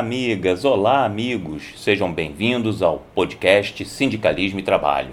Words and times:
amigas, 0.00 0.64
olá, 0.64 1.04
amigos. 1.04 1.74
Sejam 1.76 2.10
bem-vindos 2.10 2.80
ao 2.80 3.00
podcast 3.14 3.84
Sindicalismo 3.84 4.58
e 4.58 4.62
Trabalho. 4.62 5.10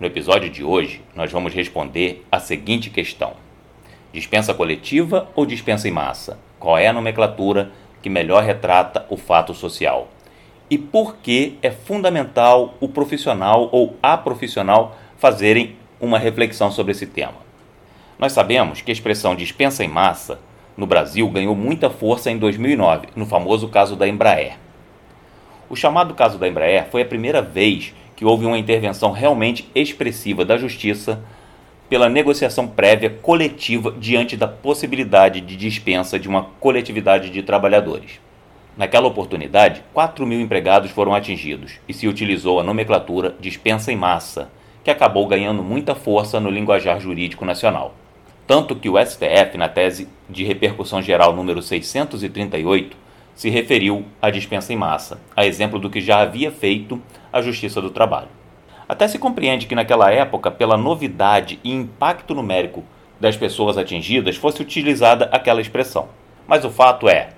No 0.00 0.08
episódio 0.08 0.50
de 0.50 0.64
hoje, 0.64 1.02
nós 1.14 1.30
vamos 1.30 1.54
responder 1.54 2.26
a 2.32 2.40
seguinte 2.40 2.90
questão: 2.90 3.34
Dispensa 4.12 4.52
coletiva 4.52 5.28
ou 5.36 5.46
dispensa 5.46 5.86
em 5.86 5.92
massa? 5.92 6.36
Qual 6.58 6.76
é 6.76 6.88
a 6.88 6.92
nomenclatura 6.92 7.70
que 8.02 8.10
melhor 8.10 8.42
retrata 8.42 9.06
o 9.08 9.16
fato 9.16 9.54
social? 9.54 10.08
E 10.68 10.76
por 10.76 11.14
que 11.18 11.56
é 11.62 11.70
fundamental 11.70 12.74
o 12.80 12.88
profissional 12.88 13.68
ou 13.70 13.96
a 14.02 14.16
profissional 14.16 14.98
fazerem 15.16 15.76
uma 16.00 16.18
reflexão 16.18 16.72
sobre 16.72 16.90
esse 16.90 17.06
tema? 17.06 17.38
Nós 18.18 18.32
sabemos 18.32 18.80
que 18.80 18.90
a 18.90 18.94
expressão 18.94 19.36
dispensa 19.36 19.84
em 19.84 19.88
massa 19.88 20.40
no 20.76 20.86
Brasil 20.86 21.28
ganhou 21.28 21.54
muita 21.54 21.88
força 21.88 22.30
em 22.30 22.38
2009, 22.38 23.08
no 23.14 23.26
famoso 23.26 23.68
caso 23.68 23.96
da 23.96 24.08
Embraer. 24.08 24.58
O 25.68 25.76
chamado 25.76 26.14
caso 26.14 26.38
da 26.38 26.48
Embraer 26.48 26.86
foi 26.90 27.02
a 27.02 27.06
primeira 27.06 27.40
vez 27.40 27.94
que 28.16 28.24
houve 28.24 28.44
uma 28.44 28.58
intervenção 28.58 29.10
realmente 29.10 29.68
expressiva 29.74 30.44
da 30.44 30.56
Justiça 30.56 31.22
pela 31.88 32.08
negociação 32.08 32.66
prévia 32.66 33.10
coletiva 33.10 33.94
diante 33.98 34.36
da 34.36 34.48
possibilidade 34.48 35.40
de 35.40 35.56
dispensa 35.56 36.18
de 36.18 36.28
uma 36.28 36.44
coletividade 36.60 37.30
de 37.30 37.42
trabalhadores. 37.42 38.20
Naquela 38.76 39.06
oportunidade, 39.06 39.82
4 39.92 40.26
mil 40.26 40.40
empregados 40.40 40.90
foram 40.90 41.14
atingidos 41.14 41.78
e 41.88 41.94
se 41.94 42.08
utilizou 42.08 42.58
a 42.58 42.64
nomenclatura 42.64 43.36
dispensa 43.38 43.92
em 43.92 43.96
massa, 43.96 44.50
que 44.82 44.90
acabou 44.90 45.26
ganhando 45.26 45.62
muita 45.62 45.94
força 45.94 46.40
no 46.40 46.50
linguajar 46.50 46.98
jurídico 46.98 47.44
nacional. 47.44 47.94
Tanto 48.46 48.76
que 48.76 48.90
o 48.90 49.02
STF, 49.02 49.56
na 49.56 49.68
tese 49.68 50.08
de 50.28 50.44
repercussão 50.44 51.00
geral 51.00 51.34
número 51.34 51.62
638, 51.62 52.96
se 53.34 53.48
referiu 53.48 54.04
à 54.20 54.30
dispensa 54.30 54.72
em 54.72 54.76
massa, 54.76 55.18
a 55.34 55.46
exemplo 55.46 55.78
do 55.78 55.88
que 55.88 56.00
já 56.00 56.20
havia 56.20 56.50
feito 56.50 57.00
a 57.32 57.40
Justiça 57.40 57.80
do 57.80 57.90
Trabalho. 57.90 58.28
Até 58.86 59.08
se 59.08 59.18
compreende 59.18 59.66
que 59.66 59.74
naquela 59.74 60.10
época, 60.12 60.50
pela 60.50 60.76
novidade 60.76 61.58
e 61.64 61.72
impacto 61.72 62.34
numérico 62.34 62.84
das 63.18 63.36
pessoas 63.36 63.78
atingidas, 63.78 64.36
fosse 64.36 64.60
utilizada 64.60 65.24
aquela 65.32 65.60
expressão. 65.60 66.08
Mas 66.46 66.64
o 66.64 66.70
fato 66.70 67.08
é, 67.08 67.30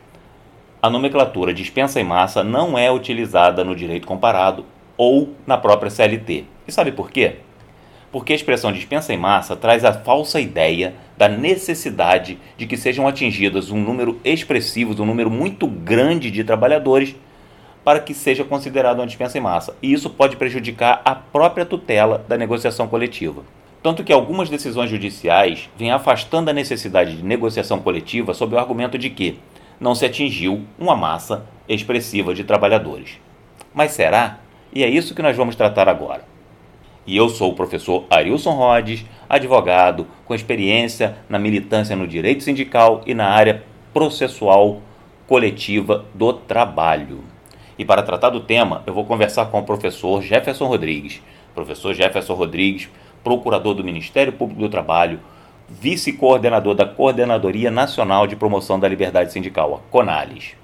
a 0.83 0.91
nomenclatura 0.91 1.55
dispensa 1.55 2.01
em 2.01 2.05
massa 2.05 2.43
não 2.43 2.77
é 2.77 2.91
utilizada 2.91 3.65
no 3.65 3.77
direito 3.77 4.07
comparado 4.07 4.67
ou 4.97 5.35
na 5.47 5.57
própria 5.57 5.91
CLT. 5.91 6.45
E 6.67 6.73
sabe 6.73 6.91
por 6.91 7.11
quê? 7.11 7.37
Porque 8.17 8.33
a 8.33 8.37
expressão 8.37 8.73
dispensa 8.73 9.13
em 9.13 9.19
massa 9.19 9.55
traz 9.55 9.85
a 9.85 9.93
falsa 9.93 10.41
ideia 10.41 10.95
da 11.19 11.29
necessidade 11.29 12.39
de 12.57 12.67
que 12.67 12.75
sejam 12.75 13.07
atingidas 13.07 13.71
um 13.71 13.79
número 13.79 14.19
expressivo, 14.25 15.03
um 15.03 15.05
número 15.05 15.31
muito 15.31 15.67
grande 15.67 16.31
de 16.31 16.43
trabalhadores 16.43 17.15
para 17.85 18.01
que 18.01 18.15
seja 18.15 18.43
considerado 18.43 19.01
uma 19.01 19.07
dispensa 19.07 19.37
em 19.37 19.43
massa. 19.43 19.77
E 19.83 19.93
isso 19.93 20.09
pode 20.09 20.35
prejudicar 20.37 21.03
a 21.05 21.15
própria 21.15 21.67
tutela 21.67 22.25
da 22.27 22.39
negociação 22.39 22.89
coletiva. 22.89 23.43
Tanto 23.83 24.03
que 24.03 24.15
algumas 24.15 24.49
decisões 24.49 24.89
judiciais 24.89 25.69
vêm 25.77 25.91
afastando 25.91 26.49
a 26.49 26.55
necessidade 26.55 27.19
de 27.19 27.23
negociação 27.23 27.81
coletiva 27.81 28.33
sob 28.33 28.55
o 28.55 28.59
argumento 28.59 28.97
de 28.97 29.11
que 29.11 29.39
não 29.79 29.95
se 29.95 30.07
atingiu 30.07 30.65
uma 30.79 30.97
massa 30.97 31.45
expressiva 31.69 32.33
de 32.33 32.45
trabalhadores. 32.45 33.19
Mas 33.75 33.91
será? 33.91 34.39
E 34.73 34.83
é 34.83 34.89
isso 34.89 35.15
que 35.15 35.21
nós 35.21 35.37
vamos 35.37 35.55
tratar 35.55 35.87
agora. 35.87 36.35
E 37.07 37.17
eu 37.17 37.29
sou 37.29 37.53
o 37.53 37.55
professor 37.55 38.05
Arilson 38.11 38.51
Rhodes, 38.51 39.05
advogado 39.29 40.09
com 40.25 40.35
experiência 40.35 41.17
na 41.29 41.39
militância 41.39 41.95
no 41.95 42.07
direito 42.07 42.43
sindical 42.43 43.03
e 43.07 43.15
na 43.15 43.29
área 43.29 43.63
processual 43.95 44.83
coletiva 45.27 46.05
do 46.13 46.33
trabalho. 46.33 47.21
E 47.79 47.85
para 47.85 48.03
tratar 48.03 48.31
do 48.31 48.41
tema, 48.41 48.83
eu 48.87 48.93
vou 48.93 49.05
conversar 49.05 49.47
com 49.47 49.61
o 49.61 49.65
professor 49.65 50.21
Jefferson 50.21 50.67
Rodrigues. 50.67 51.23
Professor 51.55 51.95
Jefferson 51.95 52.35
Rodrigues, 52.35 52.89
procurador 53.23 53.75
do 53.75 53.85
Ministério 53.85 54.33
Público 54.33 54.63
do 54.63 54.69
Trabalho, 54.69 55.21
vice-coordenador 55.69 56.75
da 56.75 56.87
Coordenadoria 56.87 57.71
Nacional 57.71 58.27
de 58.27 58.37
Promoção 58.37 58.81
da 58.81 58.89
Liberdade 58.89 59.33
Sindical, 59.33 59.75
a 59.75 59.91
CONALES. 59.91 60.55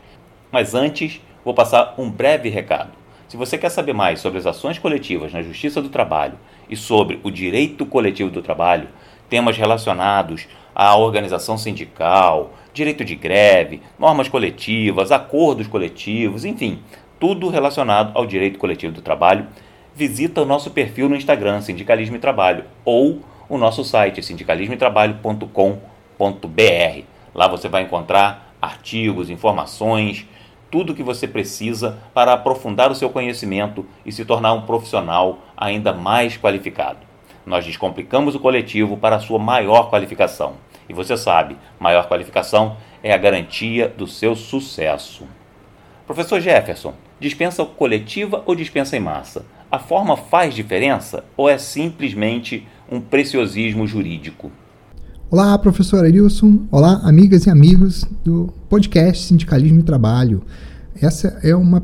Mas 0.50 0.74
antes, 0.74 1.20
vou 1.44 1.54
passar 1.54 1.94
um 1.98 2.10
breve 2.10 2.48
recado. 2.48 3.01
Se 3.32 3.36
você 3.38 3.56
quer 3.56 3.70
saber 3.70 3.94
mais 3.94 4.20
sobre 4.20 4.38
as 4.38 4.44
ações 4.44 4.78
coletivas 4.78 5.32
na 5.32 5.40
Justiça 5.40 5.80
do 5.80 5.88
Trabalho 5.88 6.34
e 6.68 6.76
sobre 6.76 7.18
o 7.22 7.30
direito 7.30 7.86
coletivo 7.86 8.28
do 8.28 8.42
trabalho, 8.42 8.90
temas 9.30 9.56
relacionados 9.56 10.46
à 10.74 10.94
organização 10.98 11.56
sindical, 11.56 12.52
direito 12.74 13.02
de 13.06 13.14
greve, 13.14 13.80
normas 13.98 14.28
coletivas, 14.28 15.10
acordos 15.10 15.66
coletivos, 15.66 16.44
enfim, 16.44 16.80
tudo 17.18 17.48
relacionado 17.48 18.14
ao 18.14 18.26
direito 18.26 18.58
coletivo 18.58 18.92
do 18.92 19.00
trabalho, 19.00 19.46
visita 19.94 20.42
o 20.42 20.44
nosso 20.44 20.70
perfil 20.70 21.08
no 21.08 21.16
Instagram, 21.16 21.62
Sindicalismo 21.62 22.16
e 22.16 22.18
Trabalho, 22.18 22.64
ou 22.84 23.22
o 23.48 23.56
nosso 23.56 23.82
site, 23.82 24.22
sindicalismoetrabalho.com.br. 24.22 27.02
Lá 27.34 27.48
você 27.48 27.66
vai 27.66 27.84
encontrar 27.84 28.54
artigos, 28.60 29.30
informações, 29.30 30.26
tudo 30.72 30.94
o 30.94 30.96
que 30.96 31.02
você 31.02 31.28
precisa 31.28 31.98
para 32.14 32.32
aprofundar 32.32 32.90
o 32.90 32.94
seu 32.94 33.10
conhecimento 33.10 33.84
e 34.06 34.10
se 34.10 34.24
tornar 34.24 34.54
um 34.54 34.62
profissional 34.62 35.40
ainda 35.54 35.92
mais 35.92 36.38
qualificado. 36.38 37.00
Nós 37.44 37.66
descomplicamos 37.66 38.34
o 38.34 38.40
coletivo 38.40 38.96
para 38.96 39.16
a 39.16 39.20
sua 39.20 39.38
maior 39.38 39.90
qualificação. 39.90 40.54
E 40.88 40.94
você 40.94 41.14
sabe, 41.14 41.58
maior 41.78 42.08
qualificação 42.08 42.78
é 43.02 43.12
a 43.12 43.18
garantia 43.18 43.86
do 43.86 44.06
seu 44.06 44.34
sucesso. 44.34 45.24
Professor 46.06 46.40
Jefferson, 46.40 46.94
dispensa 47.20 47.62
coletiva 47.66 48.42
ou 48.46 48.54
dispensa 48.54 48.96
em 48.96 49.00
massa? 49.00 49.44
A 49.70 49.78
forma 49.78 50.16
faz 50.16 50.54
diferença 50.54 51.22
ou 51.36 51.50
é 51.50 51.58
simplesmente 51.58 52.66
um 52.90 52.98
preciosismo 52.98 53.86
jurídico? 53.86 54.50
Olá, 55.30 55.56
professor 55.58 56.04
Arilson. 56.04 56.66
Olá, 56.70 57.00
amigas 57.04 57.46
e 57.46 57.50
amigos 57.50 58.04
do 58.22 58.52
podcast 58.72 59.26
Sindicalismo 59.26 59.80
e 59.80 59.82
Trabalho. 59.82 60.40
Essa 60.98 61.38
é 61.42 61.54
uma 61.54 61.82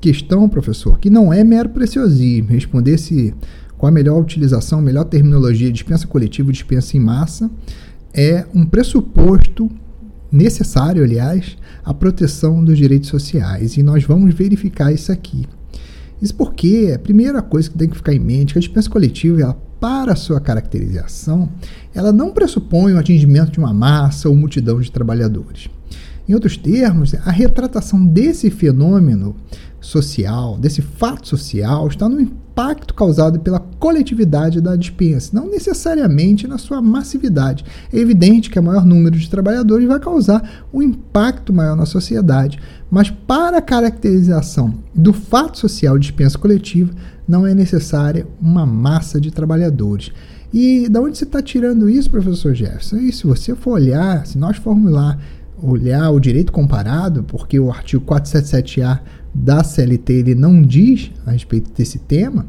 questão, 0.00 0.48
professor, 0.48 0.96
que 1.00 1.10
não 1.10 1.32
é 1.32 1.42
mero 1.42 1.70
preciosismo. 1.70 2.50
Responder 2.50 2.98
se 2.98 3.34
com 3.76 3.84
a 3.84 3.90
melhor 3.90 4.20
utilização, 4.20 4.80
melhor 4.80 5.06
terminologia, 5.06 5.72
dispensa 5.72 6.06
coletiva, 6.06 6.52
dispensa 6.52 6.96
em 6.96 7.00
massa, 7.00 7.50
é 8.14 8.46
um 8.54 8.64
pressuposto 8.64 9.68
necessário, 10.30 11.02
aliás, 11.02 11.58
à 11.84 11.92
proteção 11.92 12.62
dos 12.62 12.78
direitos 12.78 13.08
sociais. 13.08 13.76
E 13.76 13.82
nós 13.82 14.04
vamos 14.04 14.32
verificar 14.32 14.92
isso 14.92 15.10
aqui. 15.10 15.46
Isso 16.22 16.36
porque 16.36 16.92
a 16.94 16.98
primeira 17.00 17.42
coisa 17.42 17.68
que 17.68 17.76
tem 17.76 17.88
que 17.88 17.96
ficar 17.96 18.14
em 18.14 18.20
mente 18.20 18.50
é 18.50 18.52
que 18.52 18.58
a 18.58 18.62
dispensa 18.62 18.88
coletiva 18.88 19.42
ela 19.42 19.60
para 19.80 20.14
sua 20.14 20.40
caracterização, 20.40 21.48
ela 21.92 22.12
não 22.12 22.30
pressupõe 22.30 22.92
o 22.92 22.98
atingimento 22.98 23.50
de 23.50 23.58
uma 23.58 23.74
massa 23.74 24.28
ou 24.28 24.36
multidão 24.36 24.80
de 24.80 24.92
trabalhadores. 24.92 25.68
Em 26.30 26.34
outros 26.34 26.56
termos, 26.56 27.12
a 27.12 27.30
retratação 27.32 28.06
desse 28.06 28.50
fenômeno 28.50 29.34
social, 29.80 30.56
desse 30.56 30.80
fato 30.80 31.26
social, 31.26 31.88
está 31.88 32.08
no 32.08 32.20
impacto 32.20 32.94
causado 32.94 33.40
pela 33.40 33.58
coletividade 33.58 34.60
da 34.60 34.76
dispensa, 34.76 35.30
não 35.32 35.50
necessariamente 35.50 36.46
na 36.46 36.56
sua 36.56 36.80
massividade. 36.80 37.64
É 37.92 37.98
evidente 37.98 38.48
que 38.48 38.56
o 38.60 38.62
maior 38.62 38.86
número 38.86 39.18
de 39.18 39.28
trabalhadores 39.28 39.88
vai 39.88 39.98
causar 39.98 40.68
um 40.72 40.80
impacto 40.80 41.52
maior 41.52 41.74
na 41.74 41.84
sociedade, 41.84 42.60
mas 42.88 43.10
para 43.10 43.58
a 43.58 43.62
caracterização 43.62 44.72
do 44.94 45.12
fato 45.12 45.58
social 45.58 45.98
de 45.98 46.06
dispensa 46.06 46.38
coletiva, 46.38 46.92
não 47.26 47.44
é 47.44 47.52
necessária 47.52 48.24
uma 48.40 48.64
massa 48.64 49.20
de 49.20 49.32
trabalhadores. 49.32 50.12
E 50.54 50.88
da 50.88 51.00
onde 51.00 51.18
você 51.18 51.24
está 51.24 51.42
tirando 51.42 51.88
isso, 51.88 52.10
professor 52.10 52.54
Jefferson? 52.54 52.98
E 52.98 53.12
se 53.12 53.26
você 53.26 53.54
for 53.56 53.72
olhar, 53.72 54.26
se 54.26 54.38
nós 54.38 54.56
formos 54.56 54.92
lá 54.92 55.18
olhar 55.62 56.10
o 56.10 56.20
direito 56.20 56.52
comparado, 56.52 57.22
porque 57.24 57.58
o 57.58 57.70
artigo 57.70 58.04
477A 58.04 59.00
da 59.34 59.62
CLT 59.62 60.12
ele 60.12 60.34
não 60.34 60.60
diz 60.60 61.10
a 61.24 61.30
respeito 61.30 61.70
desse 61.72 61.98
tema, 61.98 62.46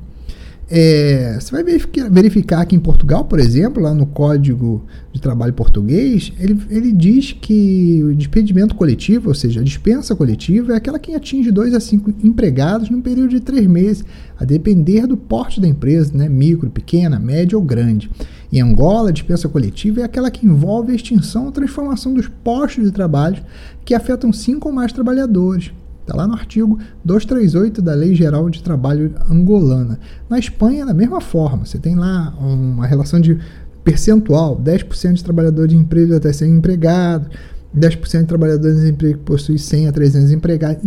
é, 0.73 1.37
você 1.37 1.51
vai 1.51 1.65
verificar, 2.09 2.65
que 2.65 2.73
em 2.73 2.79
Portugal, 2.79 3.25
por 3.25 3.41
exemplo, 3.41 3.83
lá 3.83 3.93
no 3.93 4.05
Código 4.05 4.85
de 5.11 5.19
Trabalho 5.19 5.51
Português, 5.51 6.31
ele, 6.39 6.57
ele 6.69 6.93
diz 6.93 7.33
que 7.33 8.01
o 8.01 8.15
despedimento 8.15 8.73
coletivo, 8.73 9.27
ou 9.27 9.35
seja, 9.35 9.59
a 9.59 9.63
dispensa 9.65 10.15
coletiva, 10.15 10.71
é 10.71 10.77
aquela 10.77 10.97
que 10.97 11.13
atinge 11.13 11.51
dois 11.51 11.73
a 11.73 11.81
cinco 11.81 12.13
empregados 12.23 12.89
num 12.89 13.01
período 13.01 13.31
de 13.31 13.41
três 13.41 13.67
meses, 13.67 14.05
a 14.39 14.45
depender 14.45 15.05
do 15.05 15.17
porte 15.17 15.59
da 15.59 15.67
empresa, 15.67 16.17
né, 16.17 16.29
micro, 16.29 16.69
pequena, 16.69 17.19
média 17.19 17.57
ou 17.57 17.63
grande. 17.65 18.09
Em 18.51 18.61
Angola, 18.61 19.09
a 19.09 19.13
dispensa 19.13 19.47
coletiva 19.47 20.01
é 20.01 20.03
aquela 20.03 20.29
que 20.29 20.45
envolve 20.45 20.91
a 20.91 20.95
extinção 20.95 21.45
ou 21.45 21.51
transformação 21.51 22.13
dos 22.13 22.27
postos 22.27 22.83
de 22.83 22.91
trabalho 22.91 23.41
que 23.85 23.93
afetam 23.93 24.33
cinco 24.33 24.67
ou 24.67 24.75
mais 24.75 24.91
trabalhadores. 24.91 25.71
Está 26.01 26.17
lá 26.17 26.27
no 26.27 26.33
artigo 26.33 26.77
238 27.05 27.81
da 27.81 27.93
Lei 27.93 28.13
Geral 28.13 28.49
de 28.49 28.61
Trabalho 28.61 29.13
angolana. 29.29 29.97
Na 30.29 30.37
Espanha, 30.37 30.85
da 30.85 30.93
mesma 30.93 31.21
forma, 31.21 31.65
você 31.65 31.77
tem 31.77 31.95
lá 31.95 32.33
uma 32.39 32.85
relação 32.85 33.21
de 33.21 33.39
percentual: 33.83 34.59
10% 34.59 35.13
de 35.13 35.23
trabalhadores 35.23 35.71
de 35.71 35.77
emprego 35.77 36.13
até 36.13 36.33
100 36.33 36.57
empregados, 36.57 37.29
10% 37.77 38.21
de 38.21 38.25
trabalhadores 38.25 38.81
de 38.81 38.89
emprego 38.89 39.19
que 39.19 39.23
possuem 39.23 39.57
100 39.57 39.87
a 39.87 39.91
300 39.93 40.31
empregados. 40.31 40.83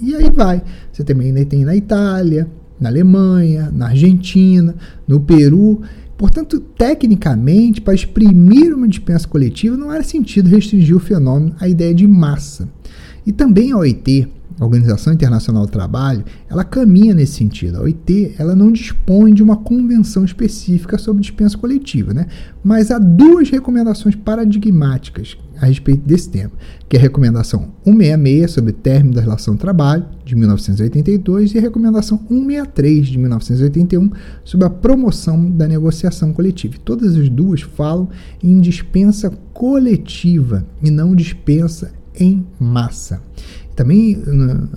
E 0.00 0.14
aí 0.14 0.30
vai. 0.30 0.62
Você 0.92 1.02
também 1.02 1.32
tem 1.46 1.64
na 1.64 1.74
Itália, 1.74 2.46
na 2.78 2.88
Alemanha, 2.88 3.72
na 3.72 3.88
Argentina, 3.88 4.74
no 5.08 5.18
Peru. 5.18 5.82
Portanto, 6.18 6.58
tecnicamente, 6.58 7.80
para 7.80 7.94
exprimir 7.94 8.74
uma 8.74 8.88
dispensa 8.88 9.28
coletiva, 9.28 9.76
não 9.76 9.92
era 9.92 10.02
sentido 10.02 10.48
restringir 10.48 10.96
o 10.96 11.00
fenômeno 11.00 11.54
à 11.60 11.68
ideia 11.68 11.94
de 11.94 12.08
massa. 12.08 12.68
E 13.24 13.30
também 13.30 13.70
a 13.70 13.76
OIT, 13.76 14.28
Organização 14.64 15.12
Internacional 15.12 15.66
do 15.66 15.72
Trabalho, 15.72 16.24
ela 16.48 16.64
caminha 16.64 17.14
nesse 17.14 17.34
sentido. 17.34 17.76
A 17.76 17.82
OIT 17.82 18.34
ela 18.38 18.54
não 18.54 18.72
dispõe 18.72 19.32
de 19.32 19.42
uma 19.42 19.56
convenção 19.56 20.24
específica 20.24 20.98
sobre 20.98 21.22
dispensa 21.22 21.56
coletiva, 21.56 22.12
né? 22.12 22.26
mas 22.62 22.90
há 22.90 22.98
duas 22.98 23.50
recomendações 23.50 24.16
paradigmáticas 24.16 25.36
a 25.60 25.66
respeito 25.66 26.06
desse 26.06 26.30
tema, 26.30 26.52
que 26.88 26.96
é 26.96 26.98
a 26.98 27.02
recomendação 27.02 27.72
166 27.84 28.50
sobre 28.50 28.72
término 28.72 29.14
da 29.14 29.20
relação 29.20 29.54
de 29.54 29.60
trabalho, 29.60 30.04
de 30.24 30.36
1982, 30.36 31.54
e 31.54 31.58
a 31.58 31.60
recomendação 31.60 32.18
163 32.28 33.06
de 33.06 33.18
1981 33.18 34.10
sobre 34.44 34.66
a 34.66 34.70
promoção 34.70 35.50
da 35.50 35.66
negociação 35.66 36.32
coletiva. 36.32 36.76
E 36.76 36.78
todas 36.78 37.16
as 37.16 37.28
duas 37.28 37.62
falam 37.62 38.08
em 38.42 38.60
dispensa 38.60 39.30
coletiva 39.52 40.64
e 40.82 40.90
não 40.90 41.14
dispensa 41.14 41.92
em 42.18 42.46
massa. 42.58 43.27
Também, 43.78 44.20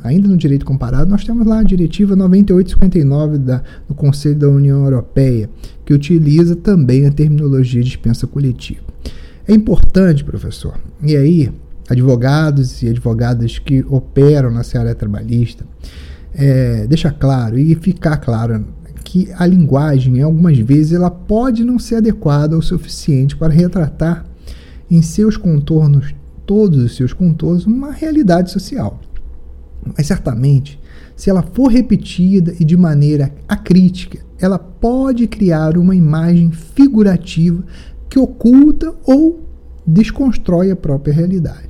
ainda 0.03 0.27
no 0.27 0.37
direito 0.37 0.63
comparado, 0.63 1.09
nós 1.09 1.23
temos 1.23 1.47
lá 1.47 1.61
a 1.61 1.63
diretiva 1.63 2.15
9859 2.15 3.39
da, 3.39 3.63
do 3.89 3.95
Conselho 3.95 4.35
da 4.35 4.47
União 4.47 4.83
Europeia, 4.83 5.49
que 5.83 5.91
utiliza 5.91 6.55
também 6.55 7.07
a 7.07 7.11
terminologia 7.11 7.81
dispensa 7.81 8.27
coletiva. 8.27 8.83
É 9.47 9.55
importante, 9.55 10.23
professor, 10.23 10.77
e 11.01 11.15
aí, 11.15 11.51
advogados 11.89 12.83
e 12.83 12.89
advogadas 12.89 13.57
que 13.57 13.83
operam 13.89 14.51
na 14.51 14.61
área 14.75 14.93
trabalhista, 14.93 15.65
é, 16.35 16.85
deixa 16.85 17.09
claro 17.09 17.57
e 17.57 17.73
ficar 17.73 18.17
claro 18.17 18.63
que 19.03 19.31
a 19.35 19.47
linguagem, 19.47 20.21
algumas 20.21 20.59
vezes, 20.59 20.93
ela 20.93 21.09
pode 21.09 21.63
não 21.63 21.79
ser 21.79 21.95
adequada 21.95 22.55
o 22.55 22.61
suficiente 22.61 23.35
para 23.35 23.51
retratar 23.51 24.27
em 24.91 25.01
seus 25.01 25.37
contornos 25.37 26.13
todos 26.51 26.83
os 26.83 26.97
seus 26.97 27.13
contornos 27.13 27.65
uma 27.65 27.93
realidade 27.93 28.51
social. 28.51 28.99
Mas 29.95 30.05
certamente, 30.05 30.77
se 31.15 31.29
ela 31.29 31.41
for 31.41 31.67
repetida 31.67 32.53
e 32.59 32.65
de 32.65 32.75
maneira 32.75 33.33
acrítica, 33.47 34.19
ela 34.37 34.59
pode 34.59 35.27
criar 35.27 35.77
uma 35.77 35.95
imagem 35.95 36.51
figurativa 36.51 37.63
que 38.09 38.19
oculta 38.19 38.93
ou 39.05 39.47
desconstrói 39.87 40.71
a 40.71 40.75
própria 40.75 41.13
realidade. 41.13 41.69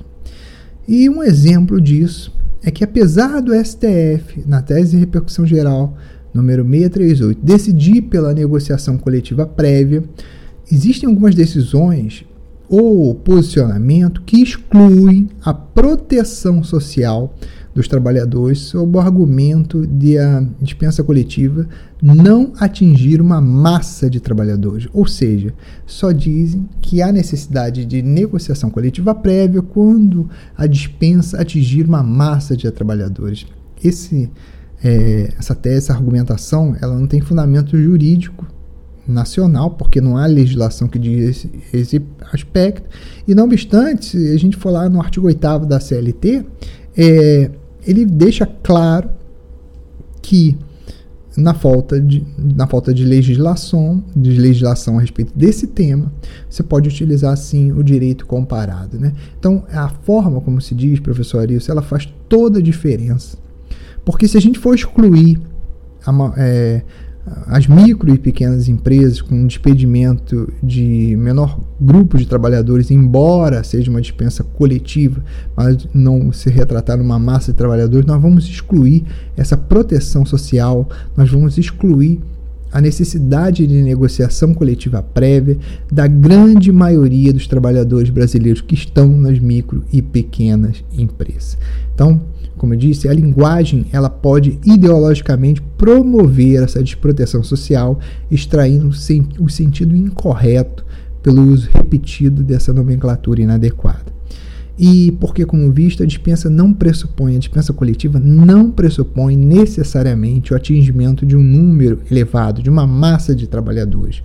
E 0.88 1.08
um 1.08 1.22
exemplo 1.22 1.80
disso 1.80 2.36
é 2.60 2.68
que, 2.68 2.82
apesar 2.82 3.40
do 3.40 3.54
STF, 3.54 4.42
na 4.44 4.62
tese 4.62 4.90
de 4.90 4.96
repercussão 4.96 5.46
geral 5.46 5.96
número 6.34 6.64
638, 6.64 7.40
decidir 7.40 8.02
pela 8.02 8.34
negociação 8.34 8.98
coletiva 8.98 9.46
prévia, 9.46 10.02
existem 10.68 11.08
algumas 11.08 11.36
decisões 11.36 12.24
ou 12.72 13.14
posicionamento 13.14 14.22
que 14.22 14.42
excluem 14.42 15.28
a 15.44 15.52
proteção 15.52 16.64
social 16.64 17.34
dos 17.74 17.86
trabalhadores 17.86 18.60
sob 18.60 18.96
o 18.96 19.00
argumento 19.00 19.86
de 19.86 20.16
a 20.16 20.42
dispensa 20.58 21.04
coletiva 21.04 21.68
não 22.02 22.54
atingir 22.58 23.20
uma 23.20 23.42
massa 23.42 24.08
de 24.08 24.20
trabalhadores, 24.20 24.88
ou 24.90 25.06
seja, 25.06 25.52
só 25.86 26.12
dizem 26.12 26.66
que 26.80 27.02
há 27.02 27.12
necessidade 27.12 27.84
de 27.84 28.00
negociação 28.00 28.70
coletiva 28.70 29.14
prévia 29.14 29.60
quando 29.60 30.30
a 30.56 30.66
dispensa 30.66 31.42
atingir 31.42 31.86
uma 31.86 32.02
massa 32.02 32.56
de 32.56 32.70
trabalhadores. 32.70 33.46
Esse, 33.84 34.30
é, 34.82 35.30
essa 35.38 35.54
tese, 35.54 35.76
essa 35.76 35.92
argumentação, 35.92 36.74
ela 36.80 36.98
não 36.98 37.06
tem 37.06 37.20
fundamento 37.20 37.76
jurídico 37.76 38.46
nacional, 39.06 39.70
porque 39.70 40.00
não 40.00 40.16
há 40.16 40.26
legislação 40.26 40.88
que 40.88 40.98
diga 40.98 41.22
esse, 41.22 41.50
esse, 41.72 42.02
aspecto. 42.32 42.88
E 43.26 43.34
não 43.34 43.44
obstante, 43.44 44.06
se 44.06 44.34
a 44.34 44.38
gente 44.38 44.56
for 44.56 44.70
lá 44.70 44.88
no 44.88 45.00
artigo 45.00 45.26
8 45.26 45.66
da 45.66 45.80
CLT, 45.80 46.44
é, 46.96 47.50
ele 47.86 48.04
deixa 48.04 48.46
claro 48.46 49.10
que 50.20 50.56
na 51.36 51.54
falta, 51.54 52.00
de, 52.00 52.24
na 52.36 52.66
falta 52.66 52.92
de 52.92 53.04
legislação, 53.04 54.04
de 54.14 54.32
legislação 54.32 54.98
a 54.98 55.00
respeito 55.00 55.32
desse 55.36 55.66
tema, 55.66 56.12
você 56.48 56.62
pode 56.62 56.88
utilizar 56.88 57.36
sim 57.36 57.72
o 57.72 57.82
direito 57.82 58.26
comparado. 58.26 58.98
Né? 58.98 59.12
Então, 59.38 59.64
a 59.72 59.88
forma 59.88 60.40
como 60.40 60.60
se 60.60 60.74
diz, 60.74 61.00
professor 61.00 61.40
Arilson, 61.40 61.72
ela 61.72 61.82
faz 61.82 62.12
toda 62.28 62.58
a 62.58 62.62
diferença. 62.62 63.38
Porque 64.04 64.28
se 64.28 64.36
a 64.36 64.40
gente 64.40 64.58
for 64.58 64.74
excluir 64.74 65.40
a, 66.04 66.34
é, 66.36 66.82
as 67.46 67.66
micro 67.66 68.12
e 68.12 68.18
pequenas 68.18 68.68
empresas 68.68 69.20
com 69.20 69.46
despedimento 69.46 70.52
de 70.62 71.16
menor 71.16 71.58
grupo 71.80 72.18
de 72.18 72.26
trabalhadores, 72.26 72.90
embora 72.90 73.62
seja 73.62 73.90
uma 73.90 74.00
dispensa 74.00 74.42
coletiva, 74.42 75.22
mas 75.56 75.86
não 75.94 76.32
se 76.32 76.50
retratar 76.50 76.98
numa 76.98 77.18
massa 77.18 77.52
de 77.52 77.58
trabalhadores, 77.58 78.06
nós 78.06 78.20
vamos 78.20 78.48
excluir 78.48 79.04
essa 79.36 79.56
proteção 79.56 80.26
social, 80.26 80.88
nós 81.16 81.30
vamos 81.30 81.58
excluir 81.58 82.20
a 82.72 82.80
necessidade 82.80 83.66
de 83.66 83.82
negociação 83.82 84.54
coletiva 84.54 85.02
prévia 85.02 85.58
da 85.90 86.06
grande 86.06 86.72
maioria 86.72 87.32
dos 87.32 87.46
trabalhadores 87.46 88.10
brasileiros 88.10 88.62
que 88.62 88.74
estão 88.74 89.08
nas 89.08 89.38
micro 89.38 89.84
e 89.92 90.00
pequenas 90.00 90.82
empresas. 90.96 91.58
Então, 91.94 92.20
como 92.56 92.74
eu 92.74 92.78
disse, 92.78 93.08
a 93.08 93.12
linguagem 93.12 93.86
ela 93.92 94.08
pode 94.08 94.58
ideologicamente 94.64 95.60
promover 95.76 96.62
essa 96.62 96.82
desproteção 96.82 97.42
social, 97.42 97.98
extraindo 98.30 98.88
o 98.88 99.50
sentido 99.50 99.96
incorreto 99.96 100.84
pelo 101.22 101.42
uso 101.42 101.68
repetido 101.72 102.42
dessa 102.42 102.72
nomenclatura 102.72 103.42
inadequada. 103.42 104.12
E 104.78 105.12
porque, 105.20 105.44
como 105.44 105.70
visto, 105.70 106.02
a 106.02 106.06
dispensa 106.06 106.48
não 106.48 106.72
pressupõe, 106.72 107.36
a 107.36 107.38
dispensa 107.38 107.72
coletiva 107.72 108.18
não 108.18 108.70
pressupõe 108.70 109.36
necessariamente 109.36 110.52
o 110.52 110.56
atingimento 110.56 111.26
de 111.26 111.36
um 111.36 111.42
número 111.42 112.00
elevado, 112.10 112.62
de 112.62 112.70
uma 112.70 112.86
massa 112.86 113.34
de 113.34 113.46
trabalhadores. 113.46 114.22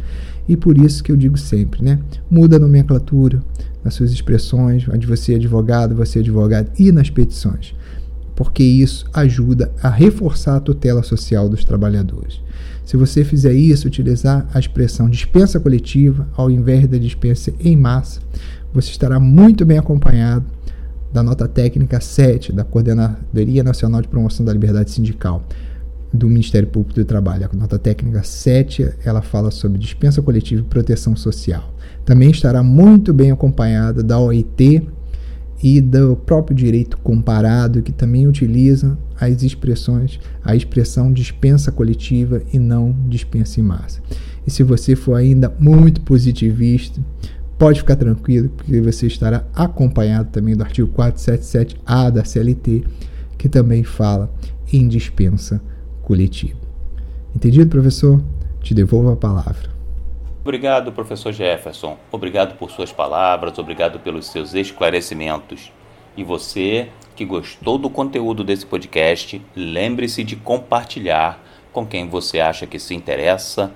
E 0.48 0.56
por 0.56 0.78
isso 0.78 1.04
que 1.04 1.12
eu 1.12 1.18
digo 1.18 1.38
sempre, 1.38 1.84
né? 1.84 2.00
Muda 2.32 2.56
a 2.56 2.60
nomenclatura 2.60 3.44
nas 3.84 3.94
suas 3.94 4.12
expressões, 4.12 4.88
onde 4.88 5.06
você 5.06 5.34
é 5.34 5.36
advogado, 5.36 5.96
você 5.96 6.20
é 6.20 6.22
advogado, 6.22 6.72
e 6.80 6.92
nas 6.92 7.10
petições 7.10 7.76
porque 8.38 8.62
isso 8.62 9.04
ajuda 9.12 9.72
a 9.82 9.90
reforçar 9.90 10.58
a 10.58 10.60
tutela 10.60 11.02
social 11.02 11.50
dos 11.50 11.66
trabalhadores. 11.66 12.40
Se 12.86 12.96
você 12.96 13.24
fizer 13.24 13.52
isso, 13.52 13.88
utilizar 13.88 14.48
a 14.54 14.60
expressão 14.60 15.10
dispensa 15.10 15.60
coletiva 15.60 16.28
ao 16.38 16.52
invés 16.52 16.88
da 16.88 17.00
dispensa 17.00 17.52
em 17.60 17.76
massa, 17.76 18.22
você 18.72 18.92
estará 18.92 19.20
muito 19.20 19.66
bem 19.66 19.80
acompanhado 19.80 20.46
da 21.12 21.24
nota 21.24 21.48
técnica 21.48 22.00
7 22.00 22.54
da 22.54 22.64
Coordenadoria 22.64 23.64
Nacional 23.64 24.04
de 24.04 24.08
Promoção 24.08 24.46
da 24.46 24.54
Liberdade 24.54 24.92
Sindical 24.92 25.42
do 26.14 26.28
Ministério 26.28 26.68
Público 26.68 27.00
do 27.00 27.06
Trabalho. 27.06 27.50
A 27.52 27.56
nota 27.56 27.80
técnica 27.80 28.22
7, 28.22 28.88
ela 29.04 29.24
fala 29.24 29.50
sobre 29.50 29.80
dispensa 29.80 30.22
coletiva 30.22 30.62
e 30.62 30.66
proteção 30.66 31.16
social. 31.16 31.74
Também 32.06 32.30
estará 32.30 32.62
muito 32.62 33.12
bem 33.12 33.32
acompanhada 33.32 34.04
da 34.04 34.20
OIT 34.20 34.88
e 35.62 35.82
do 35.82 36.16
próprio 36.16 36.56
direito 36.56 36.98
comparado, 36.98 37.82
que 37.82 37.92
também 37.92 38.28
utiliza 38.28 38.98
as 39.20 39.42
expressões, 39.42 40.20
a 40.44 40.56
expressão 40.56 41.12
dispensa 41.12 41.72
coletiva 41.72 42.42
e 42.54 42.60
não 42.60 42.96
dispensa 43.08 43.60
em 43.60 43.64
massa. 43.64 44.02
E 44.46 44.52
se 44.52 44.64
você 44.64 44.96
for 44.96 45.16
ainda 45.16 45.54
muito 45.60 46.02
positivista, 46.02 47.02
pode 47.58 47.80
ficar 47.80 47.96
tranquilo, 47.96 48.50
porque 48.50 48.80
você 48.80 49.08
estará 49.08 49.46
acompanhado 49.54 50.30
também 50.32 50.56
do 50.56 50.64
artigo 50.64 50.92
477A 50.96 52.12
da 52.12 52.24
CLT, 52.24 52.84
que 53.38 53.50
também 53.50 53.84
fala 53.84 54.32
em 54.72 54.88
dispensa 54.88 55.62
coletiva. 56.04 56.60
Entendido, 57.36 57.70
professor? 57.70 58.22
Te 58.62 58.74
devolvo 58.74 59.10
a 59.10 59.16
palavra. 59.16 59.77
Obrigado, 60.48 60.94
professor 60.94 61.34
Jefferson. 61.34 61.98
Obrigado 62.10 62.58
por 62.58 62.72
suas 62.72 62.90
palavras, 62.90 63.60
obrigado 63.60 64.00
pelos 64.00 64.28
seus 64.28 64.54
esclarecimentos. 64.54 65.74
E 66.16 66.24
você 66.24 66.88
que 67.18 67.26
gostou 67.26 67.78
do 67.78 67.90
conteúdo 67.90 68.46
desse 68.46 68.66
podcast, 68.66 69.42
lembre-se 69.54 70.24
de 70.24 70.38
compartilhar 70.38 71.38
com 71.74 71.86
quem 71.86 72.08
você 72.08 72.40
acha 72.40 72.66
que 72.66 72.80
se 72.80 72.96
interessa 72.96 73.74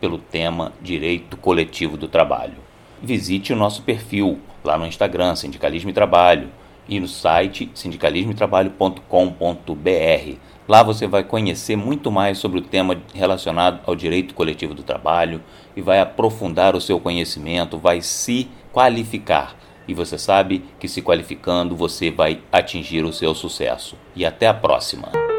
pelo 0.00 0.16
tema 0.16 0.72
Direito 0.80 1.36
Coletivo 1.36 1.96
do 1.96 2.06
Trabalho. 2.06 2.54
Visite 3.02 3.52
o 3.52 3.56
nosso 3.56 3.82
perfil 3.82 4.38
lá 4.62 4.78
no 4.78 4.86
Instagram, 4.86 5.34
Sindicalismo 5.34 5.90
e 5.90 5.92
Trabalho, 5.92 6.50
e 6.88 7.00
no 7.00 7.08
site 7.08 7.70
sindicalismoetrabalho.com.br. 7.74 10.36
Lá 10.68 10.82
você 10.82 11.06
vai 11.06 11.24
conhecer 11.24 11.76
muito 11.76 12.10
mais 12.10 12.38
sobre 12.38 12.58
o 12.58 12.62
tema 12.62 13.00
relacionado 13.14 13.80
ao 13.86 13.96
direito 13.96 14.34
coletivo 14.34 14.74
do 14.74 14.82
trabalho, 14.82 15.42
e 15.76 15.80
vai 15.80 16.00
aprofundar 16.00 16.76
o 16.76 16.80
seu 16.80 17.00
conhecimento, 17.00 17.78
vai 17.78 18.02
se 18.02 18.48
qualificar 18.72 19.56
e 19.86 19.94
você 19.94 20.18
sabe 20.18 20.64
que 20.78 20.88
se 20.88 21.02
qualificando 21.02 21.74
você 21.74 22.10
vai 22.10 22.40
atingir 22.50 23.04
o 23.04 23.12
seu 23.12 23.34
sucesso. 23.34 23.96
E 24.14 24.24
até 24.24 24.46
a 24.46 24.54
próxima! 24.54 25.31